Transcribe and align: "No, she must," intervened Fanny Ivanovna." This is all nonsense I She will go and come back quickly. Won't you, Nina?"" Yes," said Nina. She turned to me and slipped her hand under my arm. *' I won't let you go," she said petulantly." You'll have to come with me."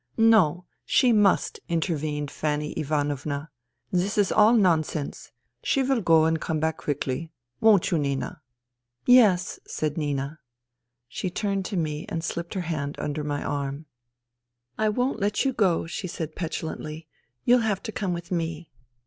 "No, 0.17 0.65
she 0.83 1.11
must," 1.13 1.59
intervened 1.69 2.31
Fanny 2.31 2.71
Ivanovna." 2.71 3.51
This 3.91 4.17
is 4.17 4.31
all 4.31 4.53
nonsense 4.53 5.29
I 5.31 5.35
She 5.61 5.83
will 5.83 6.01
go 6.01 6.25
and 6.25 6.41
come 6.41 6.59
back 6.59 6.77
quickly. 6.77 7.29
Won't 7.59 7.91
you, 7.91 7.99
Nina?"" 7.99 8.41
Yes," 9.05 9.59
said 9.67 9.97
Nina. 9.99 10.39
She 11.07 11.29
turned 11.29 11.65
to 11.65 11.77
me 11.77 12.07
and 12.09 12.23
slipped 12.23 12.55
her 12.55 12.61
hand 12.61 12.95
under 12.97 13.23
my 13.23 13.43
arm. 13.43 13.85
*' 14.31 14.65
I 14.79 14.89
won't 14.89 15.19
let 15.19 15.45
you 15.45 15.53
go," 15.53 15.85
she 15.85 16.07
said 16.07 16.35
petulantly." 16.35 17.07
You'll 17.45 17.59
have 17.59 17.83
to 17.83 17.91
come 17.91 18.11
with 18.11 18.31
me." 18.31 18.71